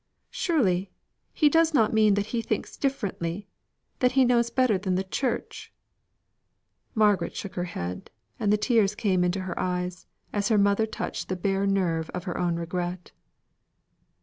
"Surely, 0.31 0.89
he 1.31 1.47
does 1.47 1.75
not 1.75 1.93
mean 1.93 2.15
that 2.15 2.25
he 2.33 2.41
thinks 2.41 2.75
differently 2.75 3.47
that 3.99 4.13
he 4.13 4.25
knows 4.25 4.49
better 4.49 4.75
than 4.75 4.95
the 4.95 5.03
Church." 5.03 5.71
Margaret 6.95 7.35
shook 7.35 7.53
her 7.53 7.65
head, 7.65 8.09
and 8.39 8.51
the 8.51 8.57
tears 8.57 8.95
came 8.95 9.23
into 9.23 9.41
her 9.41 9.59
eyes, 9.59 10.07
as 10.33 10.47
her 10.47 10.57
mother 10.57 10.87
touched 10.87 11.29
the 11.29 11.35
bare 11.35 11.67
nerve 11.67 12.09
of 12.15 12.23
her 12.23 12.39
own 12.39 12.55
regret. 12.55 13.11